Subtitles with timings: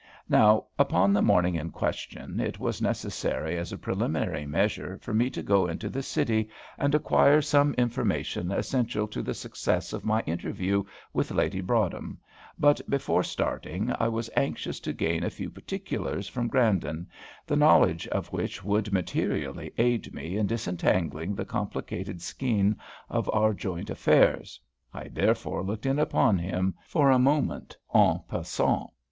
[0.29, 5.29] Now, upon the morning in question it was necessary as a preliminary measure for me
[5.29, 10.21] to go into the City and acquire some information essential to the success of my
[10.21, 10.83] interview
[11.13, 12.17] with Lady Broadhem,
[12.57, 17.05] but before starting I was anxious to gain a few particulars from Grandon,
[17.45, 22.75] the knowledge of which would materially aid me in disentangling the complicated skein
[23.07, 24.59] of our joint affairs.
[24.95, 28.89] I therefore looked in upon him for a moment en passant.